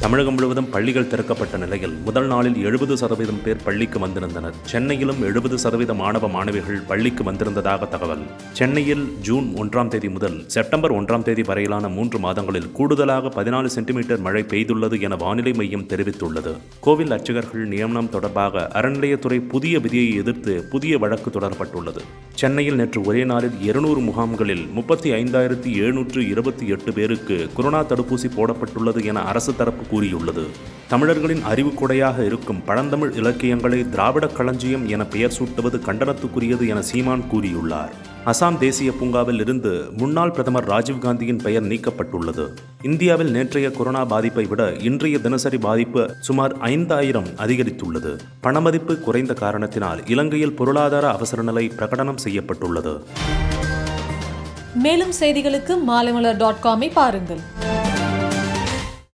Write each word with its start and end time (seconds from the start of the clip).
தமிழகம் 0.00 0.34
முழுவதும் 0.34 0.70
பள்ளிகள் 0.70 1.06
திறக்கப்பட்ட 1.06 1.56
நிலையில் 1.56 1.94
முதல் 2.04 2.26
நாளில் 2.26 2.62
எழுபது 2.62 2.96
சதவீதம் 2.96 3.42
பேர் 3.44 3.62
பள்ளிக்கு 3.64 3.98
வந்திருந்தனர். 3.98 4.54
சென்னையிலும் 4.62 5.22
எழுபது 5.22 5.58
சதவீத 5.58 5.94
மாணவ 5.94 6.28
மாணவிகள் 6.28 6.80
பள்ளிக்கு 6.80 7.24
வந்திருந்ததாக 7.24 7.86
தகவல். 7.86 8.22
சென்னையில் 8.52 9.12
ஜூன் 9.20 9.52
ஒன்றாம் 9.56 9.88
தேதி 9.88 10.08
முதல் 10.08 10.44
செப்டம்பர் 10.46 10.92
ஒன்றாம் 10.92 11.22
தேதி 11.22 11.42
வரையிலான 11.42 11.88
மூன்று 11.88 12.18
மாதங்களில் 12.18 12.72
கூடுதலாக 12.72 13.28
பதினாலு 13.28 13.66
சென்டிமீட்டர் 13.66 14.20
மழை 14.20 14.42
பெய்துள்ளது 14.42 15.00
என 15.00 15.16
வானிலை 15.16 15.52
மையம் 15.52 15.86
தெரிவித்துள்ளது. 15.86 16.54
கோவில் 16.80 17.10
அர்ச்சகர்கள் 17.10 17.66
நியமனம் 17.66 18.08
தொடர்பாக 18.08 18.70
அறநிலையத்துறை 18.74 19.48
புதிய 19.48 19.78
விதியை 19.78 20.14
எதிர்த்து 20.14 20.64
புதிய 20.70 20.98
வழக்கு 20.98 21.30
தொடரப்பட்டுள்ளது. 21.30 22.04
சென்னையில் 22.34 22.74
நேற்று 22.74 23.00
ஒரே 23.02 23.24
நாளில் 23.24 23.60
இருநூறு 23.60 24.00
முகாம்களில் 24.00 24.66
முப்பத்தி 24.68 25.10
ஐந்தாயிரத்தி 25.10 25.74
எழுநூற்று 25.76 26.28
இருபத்தி 26.28 26.66
எட்டு 26.68 26.92
பேருக்கு 26.92 27.48
கொரோனா 27.56 27.82
தடுப்பூசி 27.82 28.30
போடப்பட்டுள்ளது 28.36 29.04
என 29.04 29.20
அரசு 29.20 29.56
தரப்பு 29.56 29.84
கூறியுள்ளது. 29.88 30.46
தமிழர்களின் 30.88 31.42
அறிவுக்குடையாக 31.44 32.24
இருக்கும் 32.24 32.64
பழந்தமிழ் 32.64 33.12
இலக்கியங்களை 33.12 33.88
திராவிட 33.88 34.26
களஞ்சியம் 34.26 34.88
என 34.88 35.04
பெயர் 35.04 35.34
சூட்டுவது 35.38 35.78
கண்டனத்துக்குரியது 35.86 36.68
என 36.68 36.82
சீமான் 36.82 37.24
கூறியுள்ளார். 37.32 37.92
அசாம் 38.26 38.58
தேசிய 38.58 38.92
பூங்காவில் 38.92 39.40
இருந்து 39.40 39.90
முன்னாள் 39.96 40.30
பிரதமர் 40.30 40.68
ராஜீவ்காந்தியின் 40.68 41.42
பெயர் 41.42 41.64
நீக்கப்பட்டுள்ளது. 41.64 42.48
இந்தியாவில் 42.82 43.30
நேற்றைய 43.30 43.70
கொரோனா 43.70 44.04
பாதிப்பை 44.04 44.44
விட 44.44 44.72
இன்றைய 44.72 45.18
தினசரி 45.18 45.58
பாதிப்பு 45.58 46.14
சுமார் 46.20 46.58
ஐந்தாயிரம் 46.58 47.26
அதிகரித்துள்ளது. 47.26 48.18
பணமதிப்பு 48.42 49.00
குறைந்த 49.00 49.34
காரணத்தினால் 49.34 50.06
இலங்கையில் 50.06 50.56
பொருளாதார 50.56 51.10
அவசர 51.10 51.42
நிலை 51.42 51.72
பிரகடனம் 51.76 52.16
செய்யப்பட்டுள்ளது. 52.16 53.00
மேலும் 54.74 55.12
செய்திகளுக்கு 55.20 55.76
மாலைமலர் 55.88 56.36
டாட் 56.36 56.62
காமை 56.62 56.90
பாருங்கள். 56.92 57.40